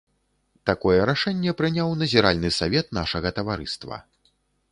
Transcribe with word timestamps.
Такое 0.69 0.95
рашэнне 1.09 1.51
прыняў 1.59 1.93
назіральны 2.01 2.49
савет 2.59 2.87
нашага 3.01 3.35
таварыства. 3.41 4.03